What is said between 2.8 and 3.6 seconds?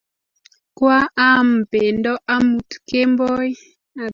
kemboi